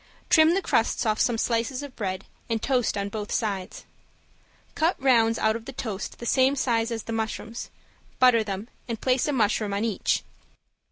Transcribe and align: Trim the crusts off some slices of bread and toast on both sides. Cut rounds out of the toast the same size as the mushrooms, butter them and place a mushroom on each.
Trim 0.31 0.55
the 0.55 0.63
crusts 0.63 1.05
off 1.05 1.19
some 1.21 1.37
slices 1.37 1.83
of 1.83 1.95
bread 1.95 2.25
and 2.49 2.59
toast 2.59 2.97
on 2.97 3.09
both 3.09 3.31
sides. 3.31 3.85
Cut 4.73 4.99
rounds 4.99 5.37
out 5.37 5.55
of 5.55 5.65
the 5.65 5.71
toast 5.73 6.17
the 6.17 6.25
same 6.25 6.55
size 6.55 6.89
as 6.89 7.03
the 7.03 7.13
mushrooms, 7.13 7.69
butter 8.17 8.43
them 8.43 8.67
and 8.87 8.99
place 8.99 9.27
a 9.27 9.31
mushroom 9.31 9.75
on 9.75 9.85
each. 9.85 10.23